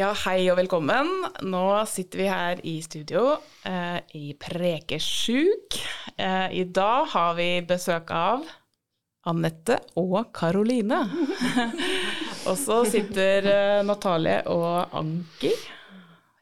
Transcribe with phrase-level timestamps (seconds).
[0.00, 1.08] Ja, hei og velkommen.
[1.44, 3.34] Nå sitter vi her i studio
[3.68, 5.76] eh, i Prekesjuk.
[6.14, 8.46] Eh, I dag har vi besøk av
[9.28, 11.02] Anette og Karoline.
[12.48, 15.52] og så sitter eh, Natalie og Anki.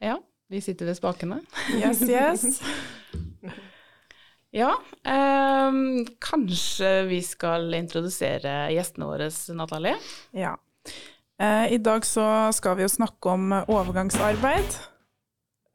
[0.07, 0.15] Ja,
[0.47, 1.41] vi sitter ved spakene.
[1.81, 2.61] Yes, yes.
[4.55, 4.71] Ja,
[5.03, 5.83] eh,
[6.23, 9.27] kanskje vi skal introdusere gjestene våre,
[9.59, 9.99] Natalie?
[10.31, 10.55] Ja.
[11.39, 12.25] Eh, I dag så
[12.55, 14.79] skal vi jo snakke om overgangsarbeid.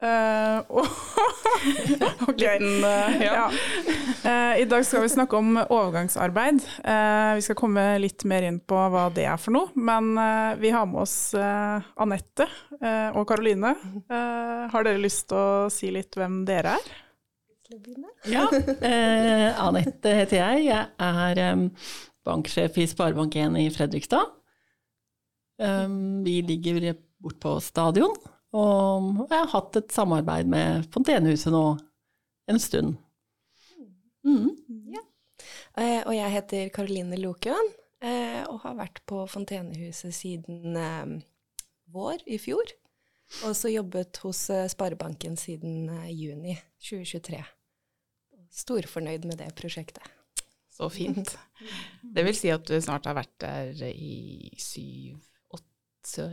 [0.05, 0.85] Eh, og
[2.29, 2.37] Ok.
[2.41, 3.33] Liten, eh, ja.
[3.33, 3.45] Ja.
[4.25, 6.59] Eh, I dag skal vi snakke om overgangsarbeid.
[6.83, 9.71] Eh, vi skal komme litt mer inn på hva det er for noe.
[9.73, 12.45] Men eh, vi har med oss eh, Anette
[12.81, 13.73] eh, og Karoline.
[14.05, 16.93] Eh, har dere lyst til å si litt hvem dere er?
[18.29, 20.67] Ja, eh, Anette heter jeg.
[20.67, 21.41] Jeg er
[22.25, 24.29] banksjef i Sparebank1 i Fredrikstad.
[25.61, 28.15] Em, vi ligger bort på stadion,
[28.55, 31.65] og jeg har hatt et samarbeid med Fontenehuset nå
[32.51, 32.95] en stund.
[34.25, 34.49] Mm.
[34.93, 35.03] Ja.
[35.75, 37.71] Uh, og jeg heter Karoline Lokøen,
[38.03, 41.15] uh, og har vært på Fontenehuset siden uh,
[41.91, 42.75] vår i fjor.
[43.43, 47.39] Og så jobbet hos eh, Sparebanken siden juni 2023.
[48.53, 50.05] Storfornøyd med det prosjektet.
[50.69, 51.33] Så fint.
[52.15, 55.24] Det vil si at du snart har vært der i syv-åtte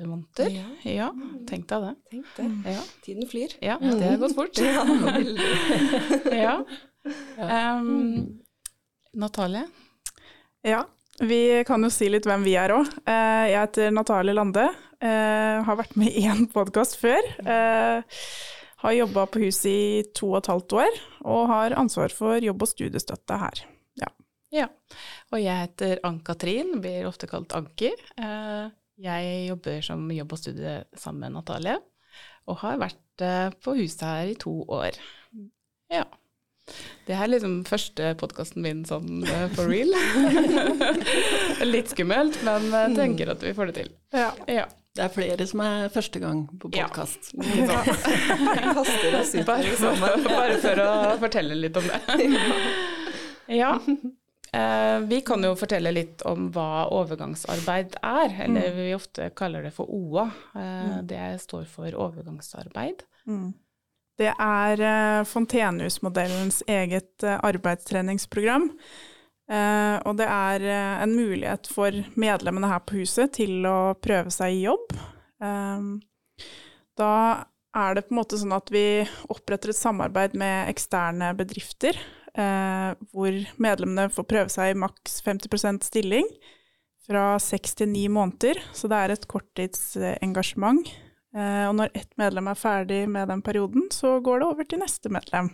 [0.06, 0.50] måneder?
[0.52, 0.64] Ja.
[0.92, 1.08] Ja,
[1.48, 1.92] tenk deg det.
[2.10, 2.74] Tenk det.
[2.76, 3.54] Ja, Tiden flyr.
[3.62, 4.58] ja det har gått fort.
[6.44, 6.64] Ja.
[7.36, 7.78] Ja.
[7.80, 8.42] Um,
[9.14, 9.66] Natalie?
[10.62, 10.84] Ja,
[11.20, 12.88] vi kan jo si litt hvem vi er òg.
[13.06, 14.68] Jeg heter Natalie Lande.
[15.02, 17.20] eh, Har vært med i én podkast før.
[17.44, 18.02] eh,
[18.82, 22.62] Har jobba på huset i to og et halvt år, og har ansvar for jobb-
[22.64, 23.60] og studiestøtte her.
[24.00, 24.08] Ja.
[24.50, 24.66] Ja.
[25.32, 27.92] Og jeg heter Ann-Katrin, blir ofte kalt Anki.
[28.98, 31.78] Eh, Jeg jobber som jobb og studie sammen med Natalie,
[32.46, 34.98] og har vært eh, på huset her i to år.
[35.92, 36.04] Ja.
[37.06, 39.90] Det her er liksom første podkasten min sånn eh, for real.
[41.74, 43.90] Litt skummelt, men jeg tenker at vi får det til.
[44.14, 44.30] Ja.
[44.48, 44.68] Ja.
[44.92, 46.84] Det er flere som er første gang på Ja.
[46.86, 47.32] podkast.
[48.82, 50.90] Oss Bare for, bare for å
[51.22, 52.00] fortelle litt om det.
[53.56, 53.72] Ja.
[54.52, 59.72] Eh, vi kan jo fortelle litt om hva overgangsarbeid er, eller vi ofte kaller det
[59.76, 60.26] for OA.
[60.54, 63.06] Eh, det står for overgangsarbeid.
[64.20, 68.68] Det er eh, Fontenehusmodellens eget arbeidstreningsprogram.
[69.52, 74.32] Eh, og det er eh, en mulighet for medlemmene her på huset til å prøve
[74.32, 74.94] seg i jobb.
[75.42, 76.44] Eh,
[77.00, 77.14] da
[77.72, 79.02] er det på en måte sånn at vi
[79.32, 81.96] oppretter et samarbeid med eksterne bedrifter,
[82.38, 86.28] eh, hvor medlemmene får prøve seg i maks 50% stilling
[87.06, 88.60] fra seks til ni måneder.
[88.76, 90.86] Så det er et korttidsengasjement.
[91.32, 94.82] Eh, og når ett medlem er ferdig med den perioden, så går det over til
[94.82, 95.50] neste medlem.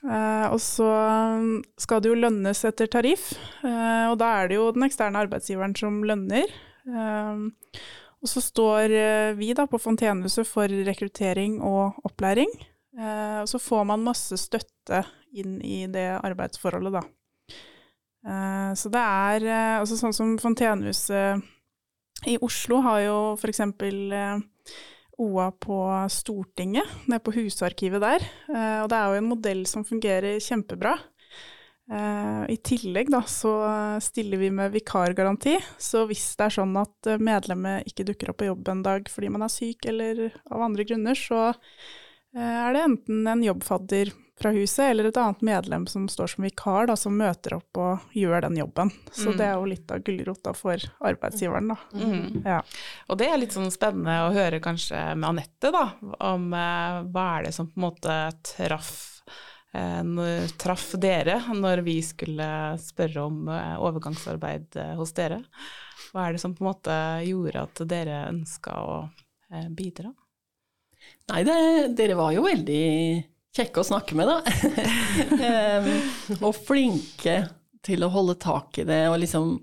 [0.00, 4.56] Eh, og så mm, skal det jo lønnes etter tariff, eh, og da er det
[4.56, 6.48] jo den eksterne arbeidsgiveren som lønner.
[6.88, 7.82] Eh,
[8.20, 12.50] og så står eh, vi da på Fontenehuset for rekruttering og opplæring.
[12.98, 15.04] Eh, og så får man masse støtte
[15.36, 17.04] inn i det arbeidsforholdet, da.
[18.26, 21.40] Eh, så det er eh, altså sånn som Fontenehuset
[22.28, 23.62] i Oslo har jo f.eks.
[23.64, 24.42] Eh,
[25.20, 28.22] OA på Stortinget, nede på husarkivet der.
[28.48, 30.94] Og det er jo en modell som fungerer kjempebra.
[32.48, 33.52] I tillegg da, så
[34.00, 38.48] stiller vi med vikargaranti, så hvis det er sånn at medlemmet ikke dukker opp på
[38.48, 41.50] jobb en dag fordi man er syk eller av andre grunner, så
[42.36, 46.86] er det enten en jobbfadder fra huset eller et annet medlem som står som vikar,
[46.88, 48.88] da, som møter opp og gjør den jobben.
[49.12, 51.76] Så det er jo litt av gulrota for arbeidsgiveren, da.
[51.92, 52.38] Mm.
[52.46, 52.62] Ja.
[53.12, 55.82] Og det er litt sånn spennende å høre kanskje med Anette, da,
[56.30, 58.16] om eh, hva er det som på en måte
[58.54, 58.94] traff,
[59.74, 62.48] eh, når- traff dere når vi skulle
[62.80, 65.42] spørre om eh, overgangsarbeid eh, hos dere.
[66.14, 66.96] Hva er det som på en måte
[67.28, 68.96] gjorde at dere ønska å
[69.50, 70.14] bidra bidra?
[71.30, 71.56] Nei, det,
[71.98, 72.84] dere var jo veldig
[73.54, 74.38] kjekke å snakke med, da.
[75.80, 75.90] um,
[76.48, 77.36] og flinke
[77.86, 79.54] til å holde tak i det og liksom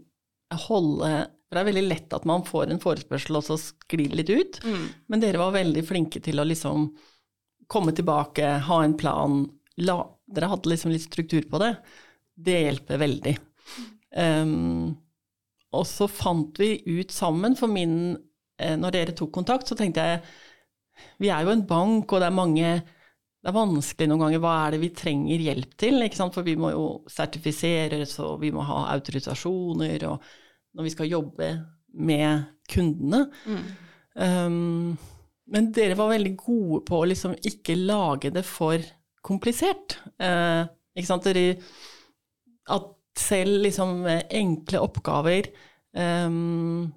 [0.67, 1.09] holde
[1.47, 4.59] For det er veldig lett at man får en forespørsel og så sklir litt ut.
[5.07, 6.89] Men dere var veldig flinke til å liksom
[7.71, 9.41] komme tilbake, ha en plan.
[9.83, 11.73] La, dere hadde liksom litt struktur på det.
[12.35, 13.35] Det hjelper veldig.
[14.15, 14.95] Um,
[15.75, 18.15] og så fant vi ut sammen, for min
[18.59, 20.21] eh, Når dere tok kontakt, så tenkte jeg
[21.21, 22.69] vi er jo en bank, og det er mange
[23.37, 24.39] Det er vanskelig noen ganger.
[24.43, 26.01] Hva er det vi trenger hjelp til?
[26.03, 26.33] Ikke sant?
[26.35, 30.25] For vi må jo sertifiseres, og vi må ha autorisasjoner, og
[30.75, 31.51] når vi skal jobbe
[31.93, 33.21] med kundene.
[34.17, 34.97] Um,
[35.47, 38.81] men dere var veldig gode på å liksom ikke lage det for
[39.23, 39.99] komplisert.
[40.19, 40.67] Uh,
[40.97, 41.29] ikke sant?
[41.29, 41.61] Dere,
[42.73, 45.49] at selv liksom enkle oppgaver
[45.97, 46.89] um,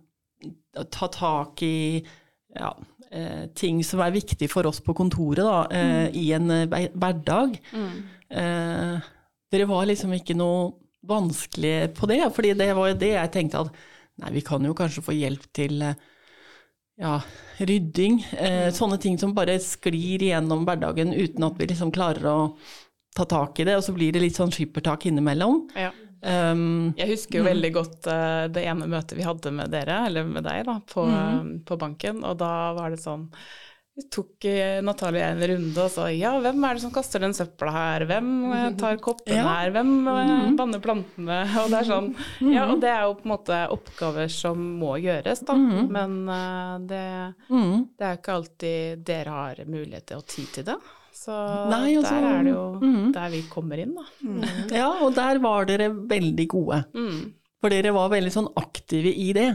[0.71, 1.99] Ta tak i
[2.57, 2.75] ja,
[3.11, 6.19] eh, ting som er viktig for oss på kontoret da, eh, mm.
[6.21, 7.57] i en eh, hverdag.
[7.73, 7.97] Mm.
[8.43, 9.11] Eh,
[9.51, 10.71] dere var liksom ikke noe
[11.07, 13.75] vanskelig på det, fordi det var jo det jeg tenkte at
[14.21, 15.81] nei, vi kan jo kanskje få hjelp til
[17.01, 17.17] ja,
[17.59, 18.21] rydding.
[18.37, 18.75] Eh, mm.
[18.77, 22.39] Sånne ting som bare sklir gjennom hverdagen uten at vi liksom klarer å
[23.17, 25.65] ta tak i det, og så blir det litt sånn skippertak innimellom.
[25.79, 25.91] Ja.
[26.21, 27.49] Um, jeg husker jo mm.
[27.49, 31.07] veldig godt uh, det ene møtet vi hadde med dere, eller med deg, da, på,
[31.09, 31.51] mm.
[31.69, 33.29] på banken, og da var det sånn
[33.97, 37.33] vi tok uh, Natalie en runde og sa ja, hvem er det som kaster den
[37.37, 39.47] søpla her, hvem uh, tar koppen ja.
[39.49, 40.61] her, hvem mm.
[40.61, 42.53] banner plantene, og det er sånn mm.
[42.53, 45.83] Ja, og det er jo på en måte oppgaver som må gjøres, da, mm.
[45.89, 46.21] men
[46.85, 47.05] det,
[47.49, 47.77] mm.
[47.97, 50.81] det er jo ikke alltid dere har mulighet til å tid til det.
[51.21, 51.35] Så
[51.69, 53.09] Nei, altså, der er det jo mm.
[53.13, 54.07] der vi kommer inn, da.
[54.25, 54.45] Mm.
[54.73, 56.79] Ja, og der var dere veldig gode.
[56.97, 57.19] Mm.
[57.61, 59.51] For dere var veldig sånn aktive i det.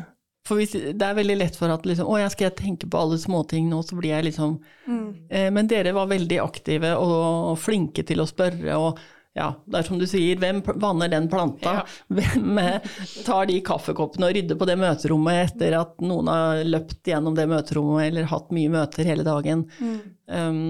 [0.46, 3.18] For hvis, det er veldig lett for at liksom, å, jeg skal tenke på alle
[3.18, 5.08] småting nå, så blir jeg liksom mm.
[5.26, 9.02] eh, Men dere var veldig aktive og flinke til å spørre, og
[9.36, 11.74] ja, det er som du sier, hvem vanner den planta?
[11.82, 11.82] Ja.
[12.20, 12.94] Hvem eh,
[13.26, 17.50] tar de kaffekoppene og rydder på det møterommet etter at noen har løpt gjennom det
[17.52, 19.66] møterommet eller hatt mye møter hele dagen?
[19.82, 19.98] Mm.
[20.30, 20.62] Um,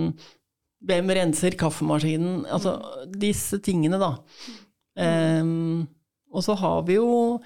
[0.85, 2.45] hvem renser kaffemaskinen?
[2.51, 2.77] Altså
[3.21, 4.15] disse tingene, da.
[4.95, 5.85] Um,
[6.31, 7.39] og så har vi jo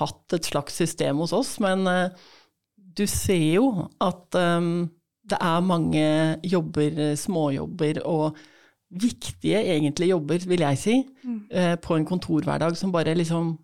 [0.00, 2.08] hatt et slags system hos oss, men uh,
[2.96, 3.70] du ser jo
[4.02, 4.88] at um,
[5.26, 6.06] det er mange
[6.46, 8.36] jobber, småjobber, og
[9.02, 11.40] viktige egentlig jobber, vil jeg si, mm.
[11.50, 13.56] uh, på en kontorhverdag som bare liksom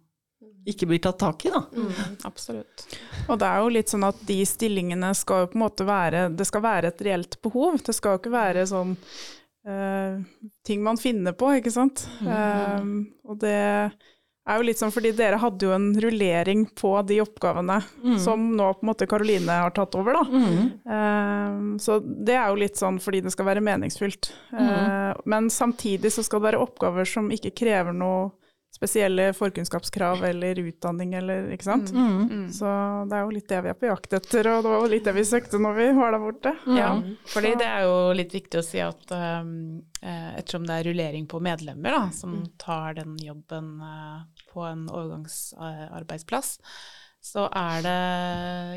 [0.69, 1.65] ikke blir tatt tak i, da.
[1.75, 2.87] Mm, absolutt.
[3.27, 6.29] Og det er jo litt sånn at de stillingene skal jo på en måte være
[6.37, 7.81] Det skal være et reelt behov.
[7.83, 10.23] Det skal jo ikke være sånn uh,
[10.67, 12.07] ting man finner på, ikke sant.
[12.23, 12.31] Mm.
[12.31, 13.59] Uh, og det
[14.43, 18.17] er jo litt sånn fordi dere hadde jo en rullering på de oppgavene mm.
[18.23, 20.43] som nå på en måte Karoline har tatt over, da.
[20.87, 24.31] Uh, så det er jo litt sånn fordi det skal være meningsfylt.
[25.27, 28.31] men samtidig så skal det være oppgaver som ikke krever noe
[28.73, 31.93] spesielle forkunnskapskrav eller utdanning eller ikke sant.
[31.93, 32.07] Mm.
[32.07, 32.47] mm, mm.
[32.57, 32.69] Så
[33.09, 35.09] det er jo litt det vi er på jakt etter, og det var jo litt
[35.09, 36.55] det vi søkte når vi var der borte.
[36.65, 36.79] Mm.
[36.81, 36.93] Ja,
[37.35, 39.53] fordi det er jo litt viktig å si at um,
[40.01, 42.47] ettersom det er rullering på medlemmer da, som mm.
[42.65, 46.57] tar den jobben uh, på en overgangsarbeidsplass,
[47.23, 47.99] så er det,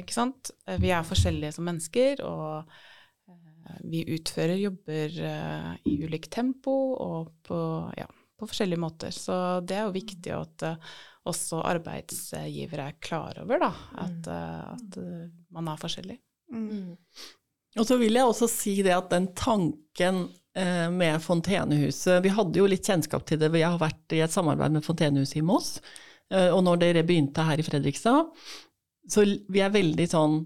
[0.03, 0.51] ikke sant,
[0.83, 7.33] vi er forskjellige som mennesker, og uh, vi utfører jobber uh, i ulikt tempo og
[7.47, 7.63] på
[7.97, 9.13] ja, på forskjellige måter.
[9.15, 9.35] Så
[9.67, 10.93] det er jo viktig at uh,
[11.29, 13.71] også arbeidsgivere er klar over da,
[14.05, 16.19] at, uh, at uh, man er forskjellig.
[16.53, 16.69] Mm.
[16.69, 16.95] mm.
[17.75, 22.67] Og så vil jeg også si det at den tanken med Fontenehuset Vi hadde jo
[22.71, 25.73] litt kjennskap til det, vi har vært i et samarbeid med Fontenehuset i Moss.
[26.31, 28.29] Og når dere begynte her i Fredrikstad,
[29.11, 30.37] så vi er veldig sånn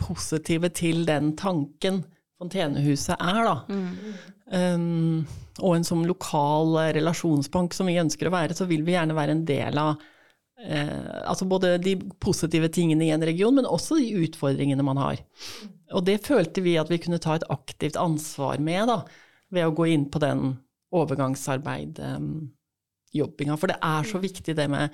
[0.00, 2.00] positive til den tanken
[2.40, 3.56] Fontenehuset er, da.
[3.68, 4.14] Mm.
[4.50, 5.22] Um,
[5.60, 9.32] og en som lokal relasjonsbank som vi ønsker å være, så vil vi gjerne være
[9.36, 11.92] en del av uh, altså både de
[12.22, 15.16] positive tingene i en region, men også de utfordringene man har.
[15.92, 18.98] Og det følte vi at vi kunne ta et aktivt ansvar med, da,
[19.52, 20.40] ved å gå inn på den
[20.96, 23.54] overgangsarbeid-jobbinga.
[23.60, 24.84] For det er så viktig det med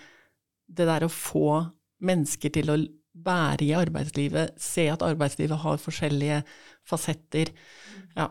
[0.67, 1.65] det der å få
[2.03, 2.77] mennesker til å
[3.25, 6.43] være i arbeidslivet, se at arbeidslivet har forskjellige
[6.87, 7.55] fasetter.
[8.17, 8.31] Ja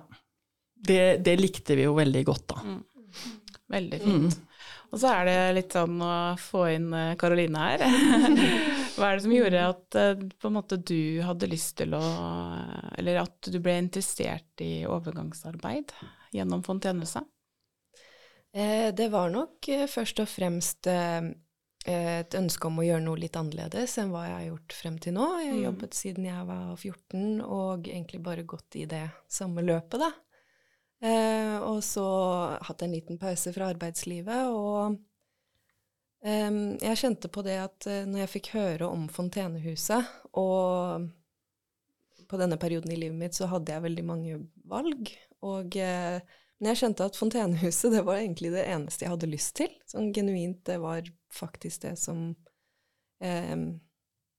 [0.88, 2.62] det, det, likte vi jo veldig godt, da.
[2.66, 2.82] Mm.
[3.76, 4.36] Veldig fint.
[4.38, 4.42] Mm.
[4.94, 8.34] Og så er det litt sånn å få inn Karoline eh, her.
[8.96, 12.04] Hva er det som gjorde at eh, på en måte du hadde lyst til å
[12.96, 15.92] Eller at du ble interessert i overgangsarbeid
[16.36, 17.26] gjennom Fontenehuset?
[18.56, 20.88] Eh, det var nok først og fremst
[21.86, 25.14] et ønske om å gjøre noe litt annerledes enn hva jeg har gjort frem til
[25.18, 25.26] nå.
[25.42, 25.66] Jeg har mm.
[25.68, 30.12] jobbet siden jeg var 14 og egentlig bare gått i det samme løpet, da.
[31.06, 32.06] Eh, og så
[32.66, 34.50] hatt en liten pause fra arbeidslivet.
[34.50, 34.96] Og
[36.26, 36.50] eh,
[36.82, 40.10] jeg kjente på det at eh, når jeg fikk høre om Fontenehuset,
[40.42, 41.06] og
[42.26, 44.40] på denne perioden i livet mitt så hadde jeg veldig mange
[44.70, 45.12] valg.
[45.46, 46.18] Og, eh,
[46.58, 49.74] men jeg kjente at Fontenehuset det var egentlig det eneste jeg hadde lyst til.
[49.90, 52.30] Sånn genuint, det var faktisk det som
[53.24, 53.56] eh,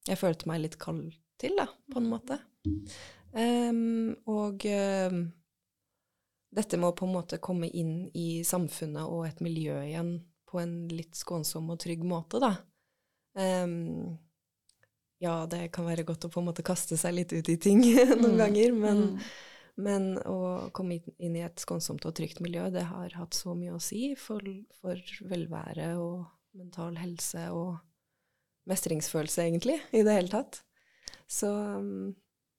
[0.07, 2.39] jeg følte meg litt kald til, da, på en måte.
[3.37, 5.19] Um, og um,
[6.57, 10.15] dette med å på en måte komme inn i samfunnet og et miljø igjen
[10.49, 12.53] på en litt skånsom og trygg måte, da.
[13.37, 14.15] Um,
[15.21, 17.83] ja, det kan være godt å på en måte kaste seg litt ut i ting
[18.21, 18.41] noen Mm.
[18.41, 19.21] ganger, men, Mm.
[19.85, 23.53] men å komme inn- inn i et skånsomt og trygt miljø, det har hatt så
[23.59, 24.41] mye å si for,
[24.81, 24.97] for
[25.29, 26.25] velvære og
[26.57, 27.77] mental helse og
[28.67, 30.61] mestringsfølelse, egentlig, i det hele tatt.
[31.31, 32.15] Så um,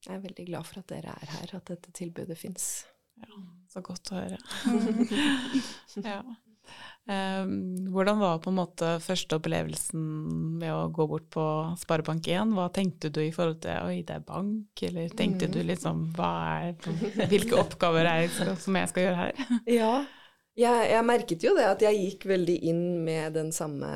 [0.06, 2.86] jeg er veldig glad for at dere er her, at dette tilbudet fins.
[3.18, 3.40] Ja,
[3.72, 4.38] så godt å høre.
[6.06, 6.22] ja.
[7.08, 10.02] Um, hvordan var på en måte første opplevelsen
[10.60, 11.44] med å gå bort på
[11.80, 12.52] Sparebank1?
[12.58, 16.32] Hva tenkte du i forhold til oi, det er bank, eller tenkte du liksom hva
[16.68, 19.62] er Hvilke oppgaver er det som jeg skal gjøre her?
[19.72, 19.94] Ja.
[20.58, 23.90] Jeg, jeg merket jo det at jeg gikk veldig inn med den samme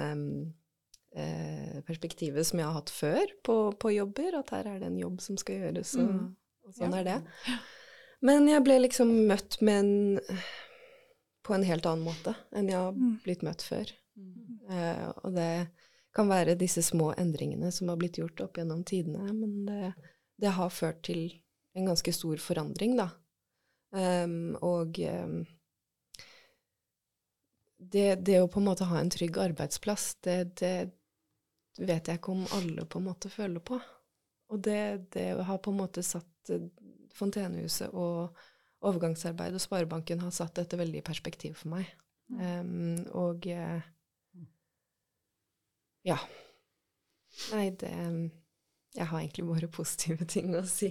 [1.16, 5.00] eh, perspektivet som jeg har hatt før på, på jobber, at her er det en
[5.02, 6.36] jobb som skal gjøres, og, Mm.
[6.68, 7.00] og sånn Ja.
[7.00, 7.58] er det.
[8.22, 10.20] Men jeg ble liksom møtt med en
[11.44, 13.20] på en helt annen måte enn jeg har Mm.
[13.26, 13.90] blitt møtt før.
[14.70, 15.68] Eh, og det
[16.14, 19.94] kan være disse små endringene som har blitt gjort opp gjennom tidene, men det,
[20.40, 21.32] det har ført til
[21.76, 23.10] en ganske stor forandring, da.
[23.94, 25.46] Um, og ehm,
[27.82, 30.76] det, det å på en måte ha en trygg arbeidsplass, det, det
[31.82, 33.80] vet jeg ikke om alle på en måte føler på.
[34.52, 36.68] Og det, det har på en måte satt eh,
[37.12, 38.38] Fontenehuset og
[38.88, 41.90] overgangsarbeid og Sparebanken har satt dette veldig i perspektiv for meg.
[42.32, 43.82] Um, og eh,
[46.08, 46.18] ja.
[47.52, 47.92] Nei, det
[48.92, 50.90] Jeg har egentlig bare positive ting å si.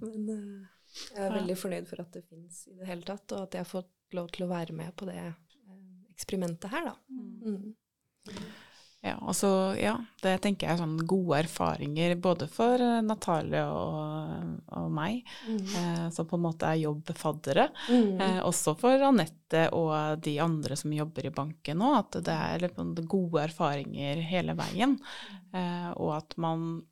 [0.00, 0.68] Men uh,
[1.10, 3.64] jeg er veldig fornøyd for at det fins i det hele tatt, og at jeg
[3.64, 5.18] har fått lov til å være med på det
[6.20, 6.96] eksperimentet her, da.
[7.10, 7.72] Mm.
[9.02, 9.48] Ja, altså,
[9.80, 15.22] ja, det tenker jeg er sånn gode erfaringer både for eh, Natalie og, og meg,
[15.48, 15.62] Mm.
[15.80, 17.64] eh, som på en måte er jobbfaddere.
[17.88, 18.20] Mm.
[18.20, 22.60] Eh, også for Anette og de andre som jobber i banken nå, at det er
[22.66, 24.98] liksom gode erfaringer hele veien.
[25.56, 26.82] Eh, og at man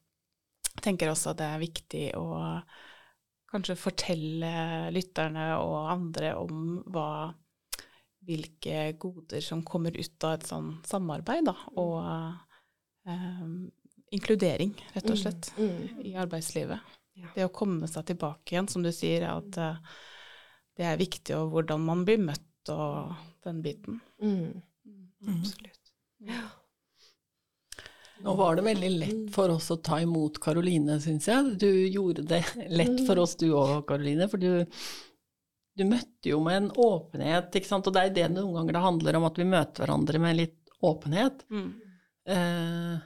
[0.80, 2.62] tenker også at det er viktig å
[3.52, 4.54] kanskje fortelle
[4.96, 7.10] lytterne og andre om hva
[8.28, 11.96] hvilke goder som kommer ut av et sånn samarbeid, da, og
[13.08, 13.48] eh,
[14.12, 16.04] inkludering, rett og slett, Mm.
[16.04, 16.94] i arbeidslivet.
[17.18, 17.26] Ja.
[17.34, 19.80] Det å komme seg tilbake igjen, som du sier, at eh,
[20.78, 24.00] det er viktig, og hvordan man blir møtt og den biten.
[24.22, 24.62] Mm.
[24.86, 25.34] Mm.
[25.40, 25.92] Absolutt.
[26.28, 26.44] Ja.
[28.22, 31.52] Nå var det veldig lett for oss å ta imot Karoline, syns jeg.
[31.62, 34.26] Du gjorde det lett for oss du òg, Karoline.
[34.30, 34.64] For du,
[35.78, 37.86] du møtte jo med en åpenhet, ikke sant.
[37.88, 40.72] Og det er det noen ganger det handler om, at vi møter hverandre med litt
[40.84, 41.44] åpenhet.
[42.28, 42.96] Eh,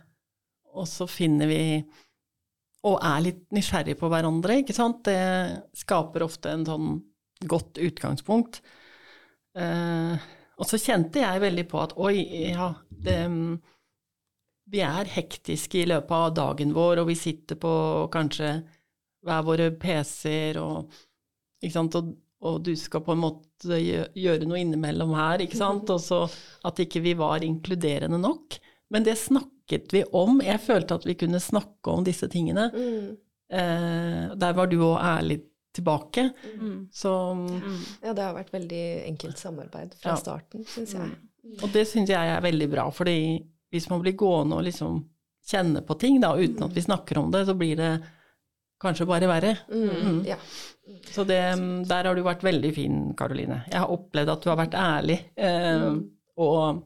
[0.72, 1.62] og så finner vi
[2.82, 5.04] Og er litt nysgjerrig på hverandre, ikke sant.
[5.06, 6.88] Det skaper ofte en sånn
[7.46, 8.58] godt utgangspunkt.
[9.54, 10.24] Eh,
[10.58, 12.16] og så kjente jeg veldig på at oi,
[12.50, 13.20] ja, det
[14.72, 17.72] vi er hektiske i løpet av dagen vår, og vi sitter på
[18.12, 18.54] kanskje
[19.22, 20.92] hver våre PC-er, og,
[21.62, 21.98] ikke sant?
[21.98, 25.90] Og, og du skal på en måte gjøre noe innimellom her, ikke sant?
[25.94, 26.24] Og så
[26.66, 28.58] at ikke vi var inkluderende nok.
[28.92, 30.40] Men det snakket vi om.
[30.44, 32.66] Jeg følte at vi kunne snakke om disse tingene.
[32.74, 33.12] Mm.
[33.52, 35.38] Eh, der var du òg ærlig
[35.72, 36.26] tilbake.
[36.58, 36.88] Mm.
[36.92, 37.12] Så,
[38.02, 40.16] ja, det har vært veldig enkelt samarbeid fra Ja.
[40.20, 41.14] starten, syns jeg.
[41.62, 43.16] og det syns jeg er veldig bra, fordi
[43.72, 45.04] hvis man blir gående og liksom
[45.48, 48.02] kjenne på ting da, uten at vi snakker om det, så blir det
[48.82, 49.56] kanskje bare verre.
[49.70, 49.88] Mm.
[49.88, 50.20] Mm.
[50.26, 50.36] Ja.
[51.12, 51.40] Så det,
[51.88, 53.62] der har du vært veldig fin, Karoline.
[53.70, 55.86] Jeg har opplevd at du har vært ærlig, eh,
[56.42, 56.82] og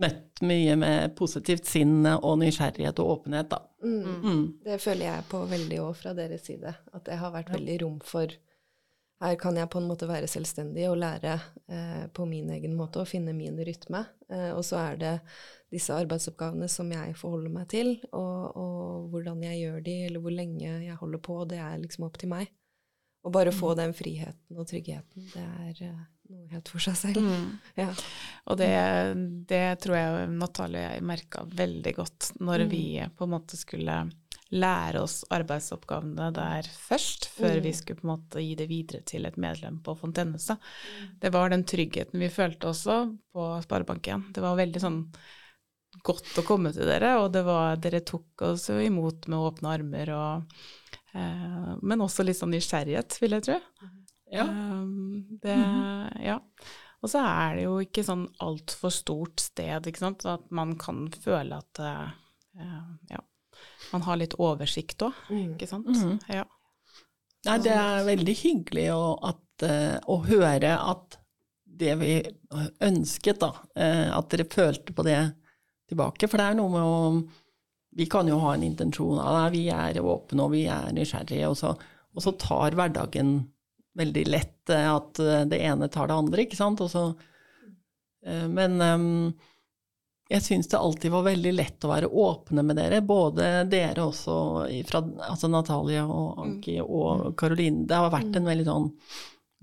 [0.00, 3.60] møtt mye med positivt sinn og nysgjerrighet og åpenhet, da.
[3.84, 4.16] Mm.
[4.24, 4.42] Mm.
[4.64, 6.74] Det føler jeg på veldig òg fra deres side.
[6.92, 8.40] At det har vært veldig rom for
[9.22, 11.36] Her kan jeg på en måte være selvstendig og lære
[11.70, 14.02] eh, på min egen måte og finne min rytme.
[14.28, 15.12] Eh, og så er det
[15.72, 20.34] disse arbeidsoppgavene som jeg forholder meg til, og, og hvordan jeg gjør de, eller hvor
[20.34, 22.50] lenge jeg holder på, det er liksom opp til meg.
[23.24, 27.22] Å bare få den friheten og tryggheten, det er eh, noe helt for seg selv.
[27.24, 27.46] Mm.
[27.80, 27.88] Ja.
[28.52, 28.68] Og det,
[29.48, 32.70] det tror jeg Natalie og jeg merka veldig godt når Mm.
[32.70, 32.84] vi
[33.16, 33.96] på en måte skulle
[34.54, 37.78] lære oss arbeidsoppgavene der først, før vi Mm.
[37.78, 40.58] skulle på en måte gi det videre til et medlem på Fontenehuset.
[41.18, 42.98] Det var den tryggheten vi følte også
[43.32, 44.32] på Sparebank1.
[44.36, 45.00] Det var veldig sånn
[46.02, 49.74] godt å komme til dere, og det var, dere tok oss jo imot med åpne
[49.76, 50.56] armer og
[51.14, 53.58] eh, Men også litt sånn nysgjerrighet, vil jeg tro.
[54.32, 54.46] Ja.
[54.48, 55.54] Um, det,
[56.24, 56.38] ja.
[57.04, 61.04] Og så er det jo ikke sånn altfor stort sted, ikke sant, at man kan
[61.12, 62.08] føle at eh,
[63.12, 63.20] ja,
[63.92, 65.54] man har litt oversikt òg, Mm.
[65.54, 65.86] ikke sant.
[65.92, 66.18] Mhm.
[66.32, 66.44] Ja.
[67.44, 71.18] Nei, det er veldig hyggelig å, at, eh, å høre at
[71.74, 72.12] det vi
[72.80, 75.18] ønsket, da, eh, at dere følte på det
[75.90, 76.28] tilbake.
[76.28, 77.00] For det er noe med å
[77.94, 81.46] vi kan jo ha en intensjon av det, vi er åpne og vi er nysgjerrige,
[81.46, 81.74] og så,
[82.10, 83.36] og så tar hverdagen
[83.94, 86.82] veldig lett eh, at eh, det ene tar det andre, ikke sant.
[86.84, 87.04] Og så,
[88.26, 88.80] eh, men
[90.30, 94.38] jeg syns det alltid var veldig lett å være åpne med dere, både dere også,
[94.88, 97.84] fra, altså Natalie og Anki og Karoline.
[97.86, 98.90] Det har vært en veldig sånn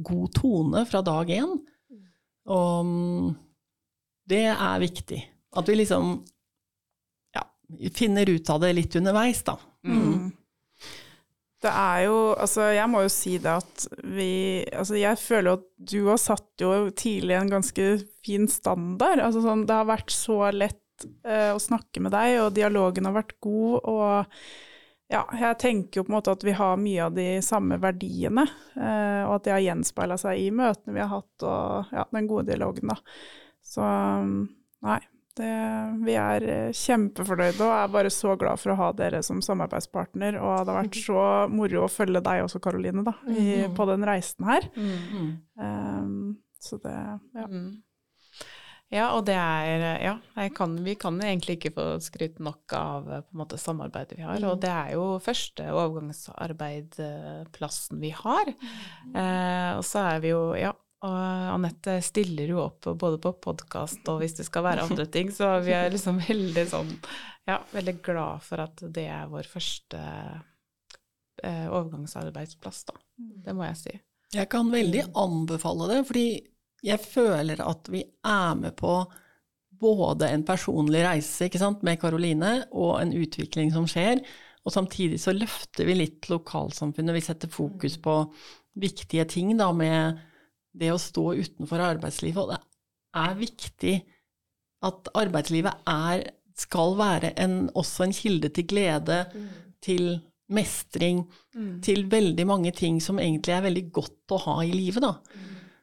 [0.01, 1.58] god tone fra dag én.
[2.51, 3.32] Og mm,
[4.32, 5.20] det er viktig.
[5.58, 6.13] At vi liksom
[7.36, 7.43] ja,
[7.96, 9.58] finner ut av det litt underveis, da.
[9.88, 10.31] Mm.
[11.62, 14.31] Det er jo Altså, jeg må jo si det at vi
[14.72, 17.88] Altså, jeg føler jo at du har satt jo tidlig en ganske
[18.25, 19.22] fin standard.
[19.22, 23.17] Altså sånn, det har vært så lett eh, å snakke med deg, og dialogen har
[23.17, 24.36] vært god, og
[25.12, 28.46] ja, jeg tenker jo på en måte at vi har mye av de samme verdiene,
[28.77, 32.29] eh, og at det har gjenspeila seg i møtene vi har hatt, og ja, den
[32.29, 33.00] gode dialogen, da.
[33.65, 33.84] Så
[34.86, 35.01] nei,
[35.38, 35.52] det,
[36.06, 40.34] vi er eh, kjempefornøyde og er bare så glad for å ha dere som samarbeidspartner.
[40.42, 41.22] Og det har vært så
[41.52, 43.38] moro å følge deg også, Karoline, da, i,
[43.76, 44.64] på den reisen her.
[44.76, 45.32] Mm.
[45.62, 47.18] Um, så det Ja.
[47.48, 47.72] Mm.
[48.92, 50.20] Ja, og det er Ja,
[50.52, 54.36] kan, vi kan egentlig ikke få skrytt nok av på en måte samarbeidet vi har.
[54.50, 58.52] Og det er jo første overgangsarbeidplassen vi har.
[59.16, 64.05] Eh, og så er vi jo Ja, og Anette stiller jo opp både på podkast
[64.12, 66.93] og hvis det skal være andre ting, så vi er liksom veldig sånn
[67.50, 70.01] Ja, veldig glad for at det er vår første
[71.41, 73.00] eh, overgangsarbeidsplass, da.
[73.17, 73.96] Det må jeg si.
[74.38, 76.27] Jeg kan veldig anbefale det, fordi
[76.86, 78.93] jeg føler at vi er med på
[79.81, 84.22] både en personlig reise ikke sant, med Karoline, og en utvikling som skjer.
[84.62, 87.17] Og samtidig så løfter vi litt lokalsamfunnet.
[87.17, 88.19] Vi setter fokus på
[88.82, 90.21] viktige ting da, med
[90.77, 92.41] det å stå utenfor arbeidslivet.
[92.41, 92.60] Og det
[93.21, 93.95] er viktig
[94.88, 96.25] at arbeidslivet er,
[96.57, 99.23] skal være en, også en kilde til glede,
[99.84, 100.13] til
[100.51, 101.23] mestring,
[101.84, 105.15] til veldig mange ting som egentlig er veldig godt å ha i livet, da.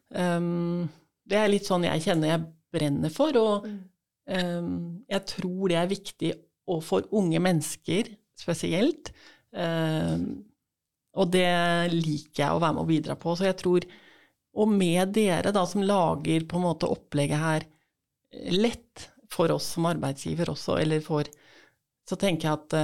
[0.09, 0.89] Um,
[1.29, 4.71] det er litt sånn jeg kjenner jeg brenner for, og um,
[5.09, 6.33] jeg tror det er viktig
[6.69, 9.13] og for unge mennesker spesielt.
[9.53, 10.45] Um,
[11.19, 11.49] og det
[11.95, 13.35] liker jeg å være med og bidra på.
[13.35, 13.87] Så jeg tror,
[14.59, 17.67] og med dere da som lager på en måte opplegget her
[18.53, 21.29] lett for oss som arbeidsgiver også, eller for
[22.09, 22.75] Så tenker jeg at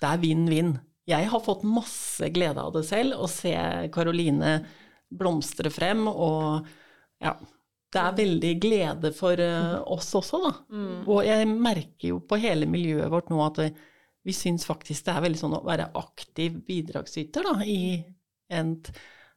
[0.00, 0.70] det er vinn-vinn.
[1.06, 3.52] Jeg har fått masse glede av det selv, å se
[3.92, 4.58] Karoline
[5.12, 6.66] blomstre frem, og
[7.22, 7.36] ja
[7.92, 10.50] Det er veldig glede for uh, oss også, da.
[10.74, 11.04] Mm.
[11.06, 13.68] Og jeg merker jo på hele miljøet vårt nå at vi,
[14.26, 18.02] vi syns faktisk det er veldig sånn å være aktiv bidragsyter, da, i
[18.52, 18.90] Ent.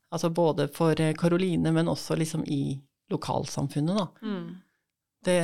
[0.09, 4.07] Altså både for Karoline, men også liksom i lokalsamfunnet, da.
[4.21, 4.55] Mm.
[5.25, 5.37] Det,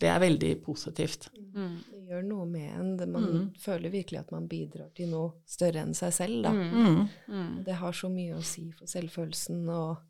[0.00, 1.28] det, er veldig positivt.
[1.54, 1.76] Mm.
[1.90, 2.92] Det gjør noe med en.
[3.12, 3.44] Man mm.
[3.60, 6.52] føler virkelig at man bidrar til noe større enn seg selv, da.
[6.52, 7.02] Mm.
[7.28, 7.52] Mm.
[7.66, 10.02] Det har så mye å si for selvfølelsen og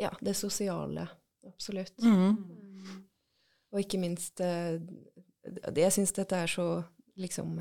[0.00, 1.06] ja, det sosiale.
[1.46, 1.96] Absolutt.
[3.72, 6.66] Og ikke minst Jeg syns dette er så
[7.20, 7.56] liksom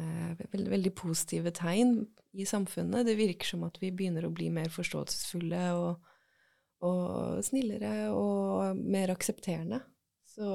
[0.51, 1.97] veldig, veldig positive tegn
[2.31, 3.05] i samfunnet.
[3.05, 6.13] Det virker som at vi begynner å bli mer forståelsesfulle og,
[6.87, 9.81] og snillere og mer aksepterende.
[10.31, 10.47] Så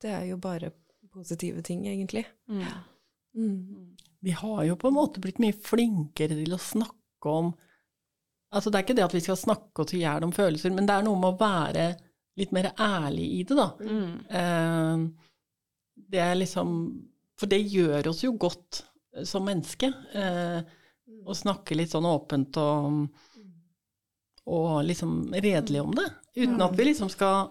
[0.00, 0.72] det er jo bare
[1.10, 2.24] positive ting, egentlig.
[2.48, 2.62] Mm.
[3.36, 3.96] Mm.
[4.20, 7.52] Vi har jo på en måte blitt mye flinkere til å snakke om
[8.50, 10.82] Altså det er ikke det at vi skal snakke oss i hjel om følelser, men
[10.82, 11.84] det er noe med å være
[12.40, 13.66] litt mer ærlig i det, da.
[13.78, 14.16] Mm.
[14.40, 15.04] Eh,
[16.10, 16.72] det er liksom
[17.40, 18.82] For det gjør oss jo godt
[19.26, 19.90] som menneske.
[20.12, 20.60] Eh,
[21.26, 23.06] å snakke litt sånn åpent og,
[24.50, 26.06] og liksom redelig om det.
[26.36, 27.50] Uten at vi liksom skal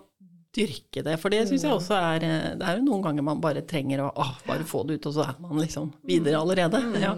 [0.56, 1.15] dyrke det.
[1.21, 2.23] For det syns jeg også er
[2.58, 5.17] Det er jo noen ganger man bare trenger å ah, bare få det ut, og
[5.17, 6.82] så er man liksom videre allerede.
[6.99, 7.13] Ja.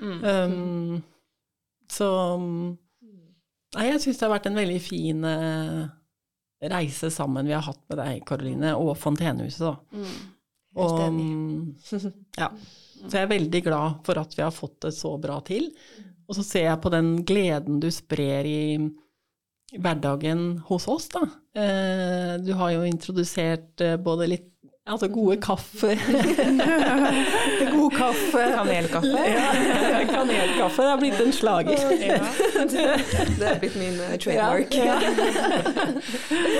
[0.00, 1.02] Um,
[1.90, 2.06] så
[3.70, 5.82] Nei, jeg syns det har vært en veldig fin uh,
[6.72, 10.00] reise sammen vi har hatt med deg, Karoline, og Fontenehuset, da.
[10.76, 10.82] Mm.
[10.84, 11.90] Og,
[12.42, 12.50] ja.
[13.00, 15.70] Så jeg er veldig glad for at vi har fått det så bra til.
[16.28, 18.60] Og så ser jeg på den gleden du sprer i
[19.78, 21.24] hverdagen hos oss, da.
[21.54, 24.49] Eh, du har jo introdusert eh, både litt
[24.90, 25.94] Altså gode kaffe
[27.74, 28.42] God kaffe.
[28.56, 29.06] Kanelkaffe.
[29.06, 30.82] Ja, kanelkaffe.
[30.82, 31.78] Det har blitt en slager.
[32.00, 32.18] Ja,
[33.38, 34.74] det er blitt min uh, trademark.
[34.74, 34.98] Ja,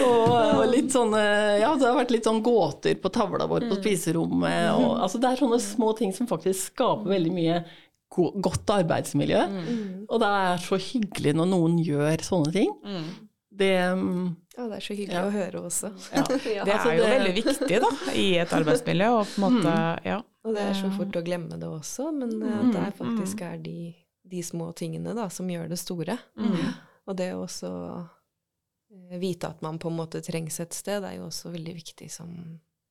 [0.07, 1.23] og, og, litt sånne
[1.61, 4.71] Ja, det har vært litt sånn gåter på tavla vår på spiserommet.
[4.77, 7.63] Og, altså det er sånne små ting som faktisk skaper veldig mye
[8.11, 9.43] godt arbeidsmiljø.
[9.51, 10.07] Mm.
[10.09, 12.73] Og det er så hyggelig når noen gjør sånne ting.
[12.87, 13.11] Mm.
[13.61, 13.75] Det,
[14.61, 15.25] ja, det er så hyggelig ja.
[15.25, 15.91] å høre også.
[16.13, 16.25] Ja.
[16.69, 19.09] Det er jo veldig viktig da, i et arbeidsmiljø.
[19.17, 19.73] Og, på måte,
[20.05, 20.19] ja.
[20.45, 23.43] Og det er så fort å glemme det også, men eh, Mm, det er faktisk
[23.47, 23.93] er de,
[24.33, 26.17] de små tingene da, som gjør det store.
[26.37, 26.57] Mm.
[27.09, 27.71] Og det å også
[28.93, 32.11] eh, vite at man på en måte trengs et sted, er jo også veldig viktig
[32.13, 32.33] som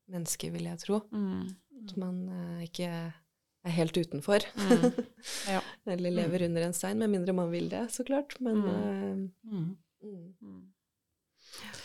[0.09, 1.03] menneske, vil jeg tro.
[1.13, 1.49] Mm.
[1.83, 4.45] At man eh, ikke er helt utenfor.
[4.57, 4.89] Mm.
[5.53, 5.61] Ja.
[5.89, 8.37] Eller lever under en stein, med mindre man vil det, så klart.
[8.39, 8.65] Men
[9.43, 9.69] Mm.
[11.57, 11.77] Mm.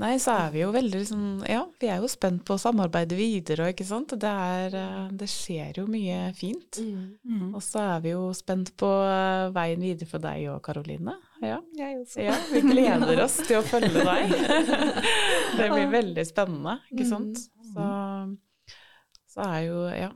[0.00, 3.16] Nei, så er vi jo veldig liksom Ja, vi er jo spent på å samarbeide
[3.18, 4.14] videre, ikke sant.
[4.20, 6.78] Det, er, eh, det skjer jo mye fint.
[6.80, 7.02] Mm.
[7.20, 7.50] Mm.
[7.50, 11.18] Og så er vi jo spent på eh, veien videre for deg og Karoline.
[11.44, 11.58] Ja.
[11.76, 12.22] Jeg også.
[12.24, 14.32] ja, vi gleder oss til å følge deg.
[15.58, 17.44] det blir veldig spennende, ikke sant.
[17.74, 17.90] Så,
[19.36, 20.10] så er jo Ja.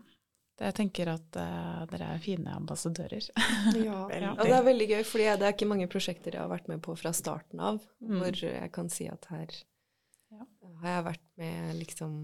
[0.55, 3.27] Det, jeg tenker at uh, dere er fine ambassadører.
[3.89, 4.05] Ja.
[4.39, 6.83] Og det er veldig gøy, fordi det er ikke mange prosjekter jeg har vært med
[6.85, 8.19] på fra starten av, Mm.
[8.21, 9.49] hvor jeg kan si at her
[10.31, 10.45] Ja.
[10.83, 12.15] har jeg vært med liksom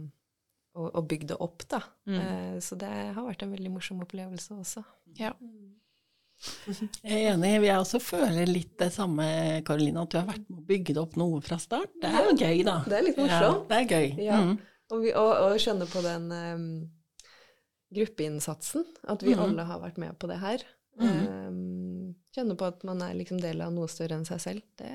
[0.79, 1.81] og, og bygd det opp, da.
[2.07, 2.21] Mm.
[2.21, 4.85] Uh, så det har vært en veldig morsom opplevelse også.
[5.19, 5.33] Ja.
[7.05, 9.27] Jeg er enig, jeg også føler litt det samme,
[9.67, 11.91] Karoline, at du har vært med å bygge det opp noe fra start.
[12.01, 12.79] Det er jo gøy, da.
[12.89, 13.67] Det er litt Ja, morsomt.
[13.69, 14.07] det er gøy.
[14.25, 14.39] Ja.
[14.47, 14.55] Mm.
[14.91, 16.65] Og, vi, og, og skjønne på den um,
[17.95, 19.43] gruppeinnsatsen, at vi mm.
[19.45, 20.65] alle har vært med på det her.
[21.01, 24.65] Um, kjenne på at man er liksom del av noe større enn seg selv.
[24.79, 24.93] Det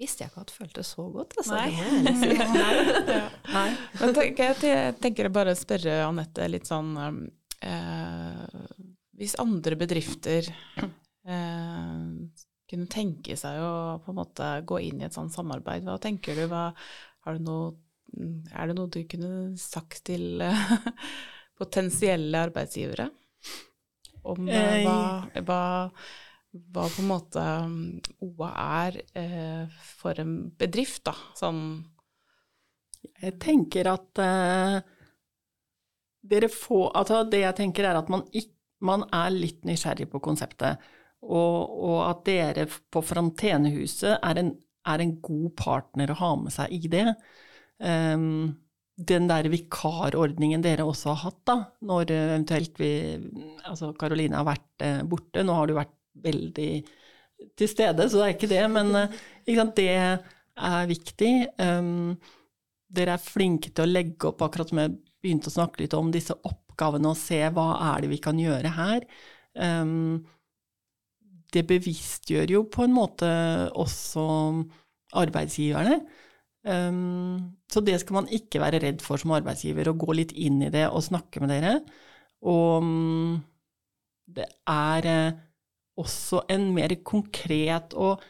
[0.00, 1.56] visste jeg ikke at føltes så godt, altså.
[1.56, 1.70] Nei.
[1.74, 3.18] Det må jeg si.
[3.54, 3.66] Nei.
[4.00, 7.20] Men tenk, jeg tenker jeg bare spørre Anette litt sånn um,
[7.66, 8.62] eh,
[9.20, 10.48] Hvis andre bedrifter
[10.80, 12.06] eh,
[12.70, 13.74] kunne tenke seg å
[14.04, 16.46] på en måte gå inn i et sånt samarbeid, hva tenker du?
[16.48, 16.70] Hva,
[17.26, 17.74] har du noe,
[18.54, 20.80] er det noe du kunne sagt til eh,
[21.60, 23.08] potensielle arbeidsgivere?
[24.30, 24.96] Om eh, hva,
[25.46, 25.62] hva,
[26.74, 27.76] hva på en måte um,
[28.26, 28.50] OA
[28.84, 31.14] er eh, for en bedrift, da?
[31.38, 31.62] Sånn
[33.22, 34.78] Jeg tenker at eh,
[36.20, 40.20] dere får Altså, det jeg tenker er at man, ikke, man er litt nysgjerrig på
[40.24, 40.80] konseptet,
[41.20, 44.52] og, og at dere på Frontenehuset er en,
[44.88, 47.06] er en god partner å ha med seg i det.
[47.84, 48.52] Ehm,
[49.08, 51.56] den der vikarordningen dere også har hatt, da,
[51.88, 52.92] når eh, eventuelt vi
[53.68, 56.72] Altså, Karoline har vært eh, borte, nå har du vært veldig
[57.56, 59.14] til stede, så det er ikke det, men eh,
[59.46, 59.92] ikke sant, det
[60.60, 61.32] er viktig.
[61.62, 62.16] Um,
[62.90, 66.10] dere er flinke til å legge opp, akkurat som jeg begynte å snakke litt om,
[66.12, 69.06] disse oppgavene og se hva er det vi kan gjøre her.
[69.54, 70.20] Um,
[71.54, 73.30] det bevisstgjør jo på en måte
[73.78, 74.26] også
[75.20, 76.00] arbeidsgiverne.
[76.68, 80.60] Ehm, så det skal man ikke være redd for som arbeidsgiver, å gå litt inn
[80.66, 81.78] i det og snakke med dere.
[82.40, 83.38] Og um,
[84.30, 85.40] det er uh,
[86.00, 88.22] også en mer konkret og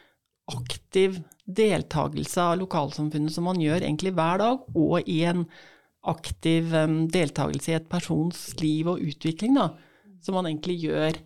[0.51, 5.45] aktiv deltakelse av lokalsamfunnet som man gjør egentlig hver dag, og i en
[6.11, 9.69] aktiv um, deltakelse i et persons liv og utvikling, da,
[10.23, 11.19] som man egentlig gjør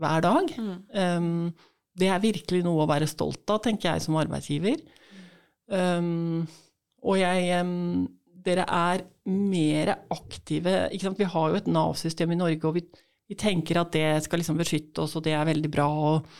[0.00, 0.54] hver dag.
[0.94, 1.50] Um,
[1.98, 4.78] det er virkelig noe å være stolt av, tenker jeg som arbeidsgiver.
[5.70, 6.46] Um,
[7.06, 8.08] og jeg um,
[8.40, 10.88] Dere er mer aktive?
[10.90, 12.84] Vi har jo et Nav-system i Norge, og vi,
[13.28, 15.88] vi tenker at det skal liksom beskytte oss, og det er veldig bra.
[16.14, 16.30] Og,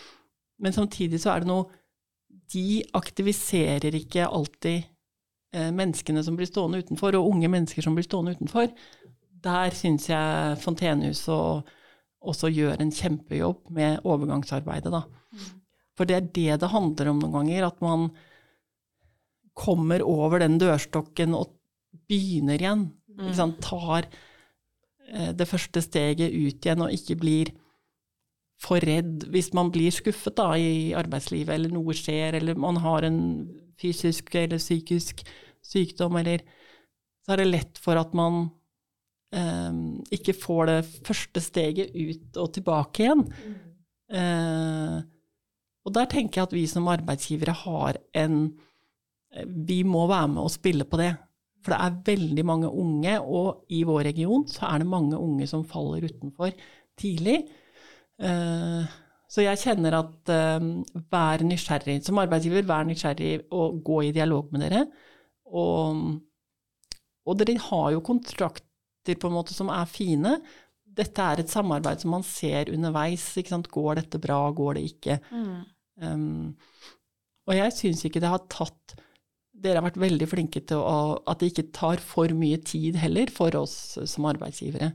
[0.64, 1.69] men samtidig så er det noe
[2.51, 4.81] De aktiviserer ikke alltid
[5.55, 8.73] eh, menneskene som blir stående utenfor, og unge mennesker som blir stående utenfor.
[9.45, 11.69] Der syns jeg Fontenehuset og,
[12.21, 15.05] også gjør en kjempejobb med overgangsarbeidet, da.
[15.97, 18.11] For det er det det handler om noen ganger, at man
[19.61, 21.53] kommer over den dørstokken og
[22.11, 22.87] begynner igjen.
[23.37, 23.61] Sant?
[23.64, 24.07] Tar
[25.11, 27.53] eh, det første steget ut igjen og ikke blir
[28.61, 33.07] for redd hvis man blir skuffet da, i arbeidslivet, eller noe skjer, eller man har
[33.09, 33.20] en
[33.81, 35.25] fysisk eller psykisk
[35.64, 36.44] sykdom, eller
[37.20, 38.49] Så er det lett for at man
[39.37, 39.73] eh,
[40.16, 43.27] ikke får det første steget ut og tilbake igjen.
[44.11, 44.96] Eh,
[45.85, 48.40] og der tenker jeg at vi som arbeidsgivere har en
[49.71, 51.12] Vi må være med og spille på det.
[51.61, 55.47] For det er veldig mange unge, og i vår region så er det mange unge
[55.47, 56.55] som faller utenfor
[56.99, 57.43] tidlig.
[58.21, 58.97] Eh,
[59.31, 60.64] Så jeg kjenner at eh,
[61.12, 62.01] vær nysgjerrig.
[62.03, 64.81] Som arbeidsgiver, vær nysgjerrig og gå i dialog med dere.
[65.47, 66.01] Og,
[67.27, 70.35] og dere har jo kontrakter på en måte som er fine.
[70.83, 73.29] Dette er et samarbeid som man ser underveis.
[73.71, 75.21] Går dette bra, går det ikke?
[76.01, 76.57] Um,
[77.47, 78.97] og jeg syns ikke det har tatt
[79.61, 83.33] Dere har vært veldig flinke til å, at det ikke tar for mye tid heller
[83.35, 84.90] for oss som arbeidsgivere.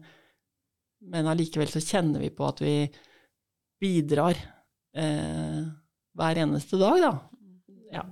[1.12, 2.75] Men allikevel så kjenner vi på at vi
[3.82, 4.38] bidrar
[4.97, 5.62] eh,
[6.15, 7.12] hver eneste dag, da.
[7.93, 8.06] Ja.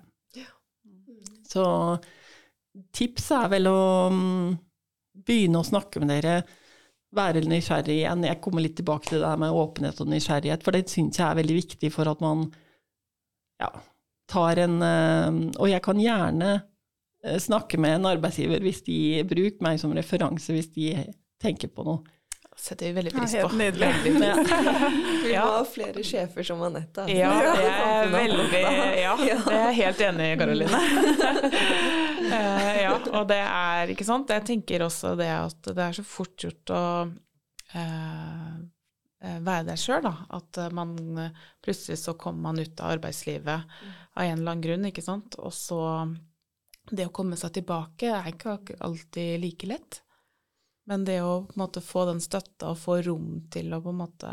[1.49, 1.63] Så
[2.93, 3.79] tipset er vel å
[4.13, 4.51] mm,
[5.25, 6.41] begynne å snakke med dere
[7.13, 8.25] være nysgjerrig igjen.
[8.25, 11.27] Jeg kommer litt tilbake til det der med åpenhet og nysgjerrighet, for det syns jeg
[11.27, 12.47] er veldig viktig for at man
[13.61, 13.69] ja,
[14.29, 16.51] tar en eh, Og jeg kan gjerne
[17.23, 20.93] eh, snakke med en arbeidsgiver hvis de bruker meg som referanse hvis de
[21.43, 22.03] tenker på noe.
[22.55, 23.57] setter vi veldig Ja, pris helt på.
[23.57, 23.87] nydelig.
[25.23, 25.43] Vi Ja.
[25.45, 27.01] må ha flere sjefer som Anette.
[27.01, 27.15] altså.
[27.17, 28.61] Ja, det er veldig
[29.03, 30.83] Ja, det er jeg helt enig i, Karoline.
[32.33, 36.05] Eh, ja, og det er, ikke sant Jeg tenker også det at det er så
[36.07, 36.79] fort gjort å
[37.75, 38.53] eh,
[39.23, 40.13] være der sjøl, da.
[40.35, 43.63] At eh, man eh, plutselig så kommer man ut av arbeidslivet
[44.13, 45.35] av en eller annen grunn, ikke sant.
[45.39, 45.79] Og så
[46.91, 50.01] Det å komme seg tilbake er ikke alltid like lett.
[50.85, 53.93] Men det å på en måte få den støtta og få rom til å på
[53.93, 54.31] en måte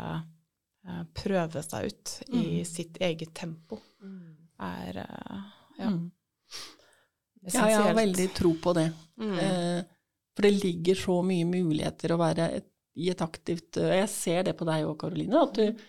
[0.83, 2.65] eh, prøve seg ut i Mm.
[2.65, 3.79] sitt eget tempo,
[4.59, 5.39] er eh,
[5.79, 6.11] ja, Mm.
[7.53, 8.91] Ja, jeg har veldig tro på det.
[9.17, 9.37] Mm.
[9.39, 9.83] Eh,
[10.35, 12.67] for det ligger så mye muligheter å være et,
[13.01, 15.83] i et aktivt og Jeg ser det på deg òg, Karoline, at du,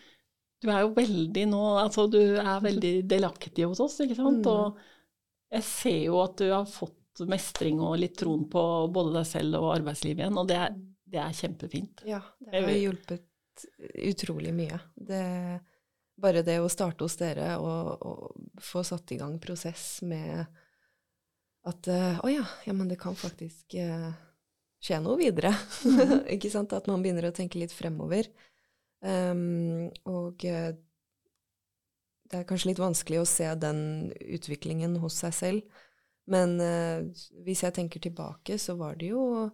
[0.63, 4.47] du er jo veldig nå Altså, du er veldig delaktig hos oss, ikke sant?
[4.47, 4.53] Mm.
[4.53, 9.29] Og jeg ser jo at du har fått mestring og litt troen på både deg
[9.29, 10.79] selv og arbeidslivet igjen, og det er,
[11.13, 12.05] det er kjempefint.
[12.09, 13.29] Ja, det har hjulpet
[14.09, 14.79] utrolig mye.
[14.97, 15.23] Det,
[16.23, 20.45] bare det å starte hos dere og, og få satt i gang prosess med
[21.63, 24.09] at Å uh, oh ja, ja, men det kan faktisk eh,
[24.83, 25.53] skje noe videre.
[26.35, 26.75] Ikke sant?
[26.75, 28.29] At man begynner å tenke litt fremover.
[29.03, 30.75] Um, og eh,
[32.31, 35.81] det er kanskje litt vanskelig å se den utviklingen hos seg selv.
[36.31, 37.03] Men uh,
[37.47, 39.51] hvis jeg tenker tilbake, så var det jo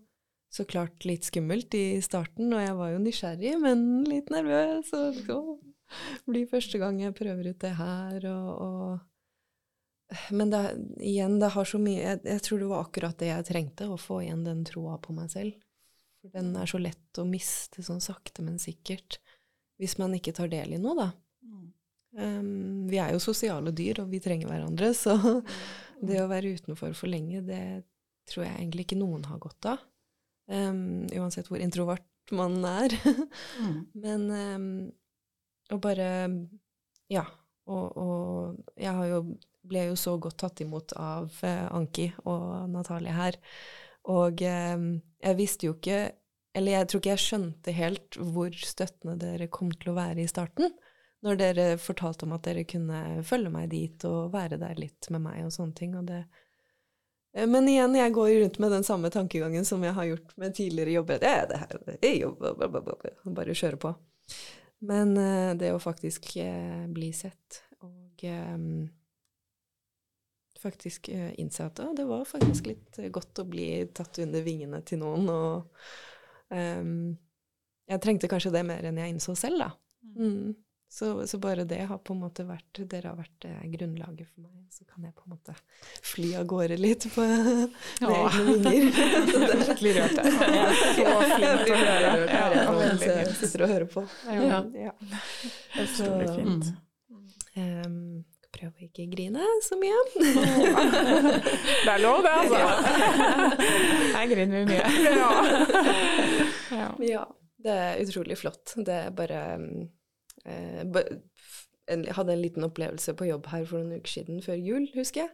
[0.53, 4.93] så klart litt skummelt i starten, og jeg var jo nysgjerrig, men litt nervøs.
[4.97, 9.18] Og det blir første gang jeg prøver ut det her, og, og
[10.33, 10.61] Men det,
[11.05, 13.99] igjen, det har så mye jeg, jeg tror det var akkurat det jeg trengte, å
[14.01, 15.57] få igjen den troa på meg selv.
[16.33, 19.21] Den er så lett å miste sånn sakte, men sikkert,
[19.79, 21.11] hvis man ikke tar del i noe, da.
[22.19, 25.15] Um, vi er jo sosiale dyr, og vi trenger hverandre, så
[26.01, 27.63] det å være utenfor for lenge, det
[28.29, 29.85] tror jeg egentlig ikke noen har godt av.
[30.49, 32.97] Um, uansett hvor introvert man er.
[33.59, 33.79] Mm.
[33.99, 34.67] Men um,
[35.75, 36.09] å bare
[37.11, 37.25] Ja.
[37.69, 39.19] Og, og jeg har jo,
[39.69, 43.39] ble jo så godt tatt imot av eh, Anki og Natalie her.
[44.09, 45.99] Og um, jeg visste jo ikke
[46.57, 50.31] Eller jeg tror ikke jeg skjønte helt hvor støttende dere kom til å være i
[50.31, 50.73] starten.
[51.23, 55.23] Når dere fortalte om at dere kunne følge meg dit og være der litt med
[55.27, 55.95] meg og sånne ting.
[55.99, 56.23] Og det,
[57.39, 60.55] Eh, men igjen, jeg går rundt med den samme tankegangen som jeg har gjort med
[60.55, 61.19] tidligere jobber.
[61.19, 62.55] Det, det her, jeg jobber,
[63.25, 63.95] bare kjøre på.
[64.89, 68.57] Men eh, det å faktisk eh, bli sett og eh,
[70.63, 75.01] faktisk eh, innse at det var faktisk litt godt å bli tatt under vingene til
[75.03, 75.83] noen, og
[76.53, 77.17] um,
[77.89, 79.71] jeg trengte kanskje det mer enn jeg innså selv, da.
[80.19, 80.57] Mm.
[80.91, 84.41] Så, så bare det har på en måte vært Dere har vært eh, grunnlaget for
[84.47, 84.63] meg.
[84.73, 85.53] Så kan jeg på en måte
[86.09, 87.27] fly av gårde litt på
[88.01, 88.09] Ja.
[88.31, 88.89] egne vinger.
[89.29, 90.31] Så det er Skikkelig rørt Ja.
[90.97, 92.15] så fint å høre.
[92.33, 94.07] Ja, Ja, mens jeg sitter og hører på.
[94.33, 94.63] Ja.
[94.87, 94.95] Ja.
[95.93, 96.73] Så, fint.
[97.59, 98.01] Um,
[98.59, 99.99] prøve å ikke grine så mye.
[101.85, 102.61] Det er lov, det, altså.
[104.17, 104.85] Her griner mye.
[106.69, 106.89] Ja.
[107.03, 107.23] Ja,
[107.65, 108.75] det er utrolig flott.
[108.85, 109.41] Det er bare
[110.45, 110.83] eh,
[111.89, 115.25] Jeg hadde en liten opplevelse på jobb her for noen uker siden, før jul, husker
[115.25, 115.33] jeg.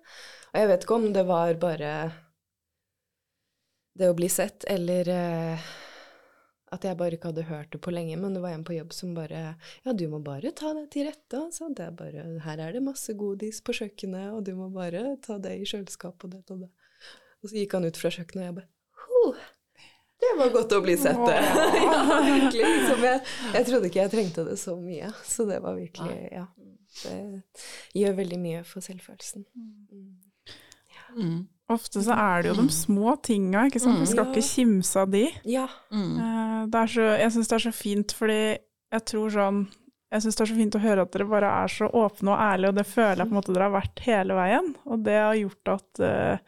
[0.53, 1.95] Og jeg vet ikke om det var bare
[3.99, 5.67] det å bli sett, eller eh,
[6.75, 8.93] at jeg bare ikke hadde hørt det på lenge, men det var en på jobb
[8.97, 9.43] som bare
[9.85, 11.71] Ja, du må bare ta deg til rette, altså.
[11.75, 15.39] Det er bare Her er det masse godis på kjøkkenet, og du må bare ta
[15.43, 16.71] det i kjøleskapet og det og det.
[17.43, 18.71] Og så gikk han ut fra kjøkkenet, og jeg bare
[19.05, 19.43] «Huh,
[20.25, 21.41] Det var godt å bli sett, det.
[21.85, 22.69] ja, virkelig.
[22.75, 23.25] Liksom jeg,
[23.59, 25.11] jeg trodde ikke jeg trengte det så mye.
[25.29, 26.47] Så det var virkelig Ja.
[27.03, 27.17] Det
[27.99, 29.43] gjør veldig mye for selvfølelsen.
[29.59, 30.13] Mm.
[31.15, 31.41] Mm.
[31.73, 33.99] Ofte så er det jo de små tinga, ikke sant.
[34.01, 34.33] Vi skal Mm.
[34.35, 35.31] ikke kimse av de.
[35.45, 35.67] Ja.
[35.91, 36.19] Mm.
[36.21, 38.59] Eh, Det er så, jeg syns det er så fint, fordi
[38.93, 39.67] jeg tror sånn
[40.13, 42.39] Jeg syns det er så fint å høre at dere bare er så åpne og
[42.39, 44.75] ærlige, og det føler jeg på en måte dere har vært hele veien.
[44.87, 46.39] Og det har gjort at uh,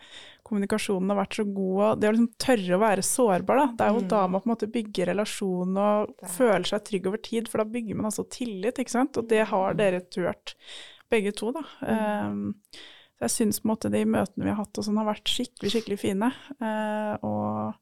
[0.47, 3.67] kommunikasjonen har vært så god, og det å liksom tørre å være sårbar, da.
[3.75, 4.09] Det er jo Mm.
[4.09, 7.49] da man på en måte bygger relasjon og Det er- føler seg trygg over tid,
[7.49, 9.17] for da bygger man altså tillit, ikke sant.
[9.17, 10.55] Og det har dere turt,
[11.11, 11.65] begge to, da.
[11.83, 12.55] Um,
[13.17, 15.31] så jeg syns på en måte de møtene vi har hatt og sånn, har vært
[15.33, 16.29] skikkelig, skikkelig fine.
[16.61, 17.75] Eh, og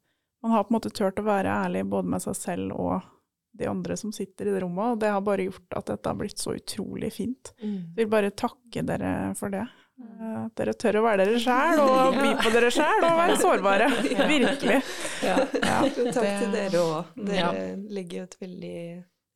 [0.45, 3.11] man har på en måte turt å være ærlig både med seg selv og
[3.55, 6.17] de andre som sitter i det rommet, og det har bare gjort at dette har
[6.19, 7.53] blitt så utrolig fint.
[7.63, 7.77] Mm.
[7.95, 9.63] Jeg vil bare takke dere for det.
[9.95, 13.37] Eh, At dere tør å være dere sjæl, og by på dere sjæl, og være
[13.39, 13.87] sårbare.
[14.35, 14.81] Virkelig.
[15.23, 15.37] Ja.
[15.63, 15.79] Ja.
[16.17, 17.13] Takk til dere òg.
[17.21, 17.53] Dere Ja.
[17.95, 18.77] legger jo et veldig,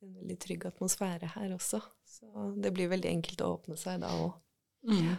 [0.03, 1.79] en veldig trygg atmosfære her også.
[2.09, 4.33] Så det blir veldig enkelt å åpne seg da òg.
[4.87, 5.15] Mm.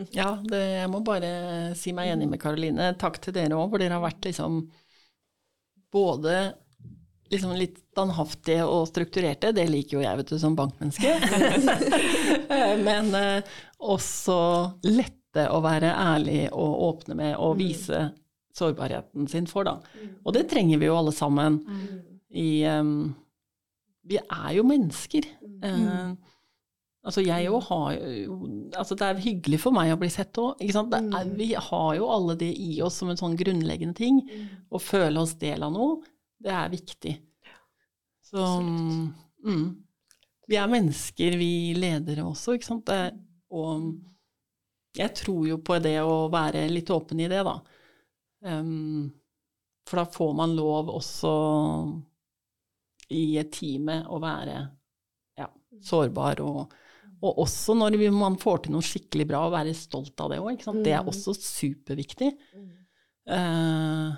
[0.16, 1.32] Ja, det, jeg må bare
[1.78, 2.92] si meg enig med Karoline.
[2.98, 4.62] Takk til dere òg, for dere har vært liksom
[5.92, 6.36] både
[7.32, 11.12] liksom litt standhaftige og strukturerte, det liker jo jeg, vet du, som bankmenneske.
[12.88, 14.38] Men eh, også
[14.88, 18.10] lette å være ærlig og åpne med og vise
[18.56, 19.78] sårbarheten sin for, da.
[20.26, 21.56] Og det trenger vi jo alle sammen.
[22.28, 23.14] I, um,
[24.08, 25.28] vi er jo mennesker.
[25.64, 26.31] Eh,
[27.02, 28.36] altså jeg òg har jo
[28.78, 32.36] Altså det er hyggelig for meg å bli sett òg, er, vi har jo alle
[32.40, 34.22] det i oss som en sånn grunnleggende ting.
[34.70, 35.98] Å føle oss del av noe,
[36.42, 37.16] det er viktig.
[38.32, 39.66] Så mm,
[40.48, 42.88] Vi er mennesker, vi ledere også, ikke sant.
[42.88, 43.12] Det,
[43.52, 43.92] og
[44.96, 47.58] jeg tror jo på det å være litt åpen i det, da.
[48.42, 49.10] Um,
[49.88, 51.32] for da får man lov også
[53.12, 54.56] i et teamet å være
[55.38, 55.48] ja,
[55.84, 56.72] sårbar og,
[57.22, 60.40] og også når vi, man får til noe skikkelig bra, å være stolt av det
[60.42, 60.64] òg.
[60.82, 62.32] Det er også superviktig.
[63.30, 64.08] Eh,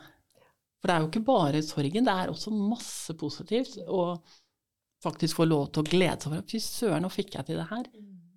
[0.81, 3.77] for det er jo ikke bare sorgen, det er også masse positivt.
[3.85, 4.25] Og
[5.05, 7.61] faktisk få lov til å glede seg over at fy søren, nå fikk jeg til
[7.61, 7.91] det her.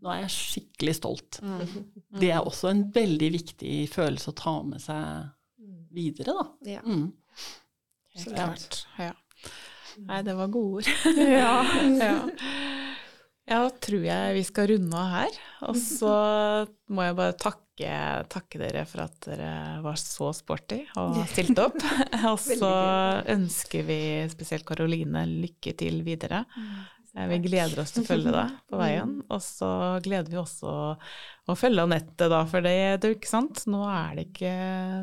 [0.03, 1.39] Nå er jeg skikkelig stolt.
[2.19, 5.31] Det er også en veldig viktig følelse å ta med seg
[5.95, 6.45] videre, da.
[6.75, 6.83] Ja.
[6.83, 7.07] Mm.
[8.17, 8.81] Helt klart.
[8.99, 9.13] Ja.
[10.07, 11.17] Nei, det var gode ord.
[11.17, 11.63] Ja.
[12.03, 12.17] ja.
[13.47, 15.37] Ja, da tror jeg vi skal runde av her.
[15.69, 16.11] Og så
[16.91, 17.93] må jeg bare takke,
[18.33, 19.51] takke dere for at dere
[19.85, 21.79] var så sporty og stilte opp.
[22.33, 22.73] Og så
[23.37, 23.99] ønsker vi
[24.33, 26.43] spesielt Karoline lykke til videre.
[27.15, 29.15] Eh, Vi gleder oss til å følge deg på veien.
[29.31, 29.71] Og så
[30.05, 30.73] gleder vi også
[31.47, 33.63] å følge Anette, da, for det, det er jo ikke sant.
[33.71, 34.51] Nå er det ikke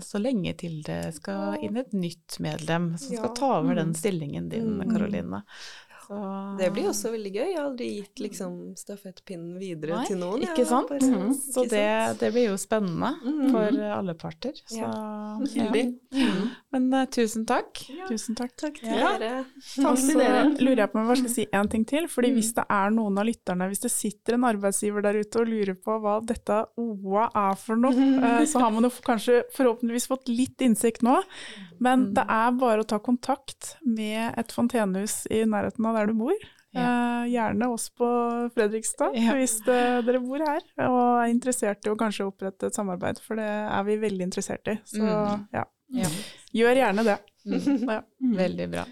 [0.04, 4.50] så lenge til det skal inn et nytt medlem som skal ta over den stillingen
[4.52, 4.90] din, Mm.
[4.92, 5.40] Karoline.
[6.06, 7.46] Så, Det blir også veldig gøy.
[7.48, 10.42] Jeg har aldri gitt liksom, stafettpinnen videre Nei, til noen.
[10.42, 10.88] Ikke sant?
[10.88, 11.32] bare- Mhm.
[11.34, 13.50] Så ikke det, det blir jo spennende Mhm.
[13.50, 14.52] for alle parter.
[14.66, 15.38] Så, Ja.
[15.40, 15.98] Veldig.
[16.12, 16.32] ja.
[16.74, 17.80] Men uh, tusen takk.
[18.08, 18.52] Tusen takk.
[18.58, 19.12] Takk til Ja.
[19.18, 19.44] dere.
[19.86, 20.16] Og Så
[20.58, 22.08] lurer jeg på om jeg bare skal si én ting til.
[22.10, 25.46] fordi hvis det er noen av lytterne, hvis det sitter en arbeidsgiver der ute og
[25.52, 30.08] lurer på hva dette OA er for noe, uh, så har man jo kanskje forhåpentligvis
[30.10, 31.20] fått litt innsikt nå.
[31.80, 36.14] Men det er bare å ta kontakt med et fontenehus i nærheten av der du
[36.18, 36.34] bor.
[36.74, 38.06] Eh, gjerne oss på
[38.52, 39.32] Fredrikstad, Ja.
[39.38, 39.76] hvis det,
[40.08, 40.58] dere bor her
[40.88, 44.66] og er interessert i å kanskje opprette et samarbeid, for det er vi veldig interessert
[44.66, 44.74] i.
[44.84, 45.46] Så Mm.
[45.54, 45.62] ja,
[45.94, 46.10] Ja.
[46.54, 47.16] gjør gjerne det.
[47.44, 47.88] Mm.
[47.90, 48.00] Ja.
[48.38, 48.84] Veldig bra.